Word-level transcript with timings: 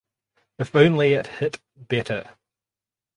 If 0.57 0.75
only 0.75 1.13
it 1.13 1.27
hit 1.27 1.59
better. 1.77 2.31